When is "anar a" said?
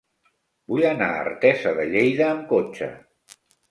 0.93-1.21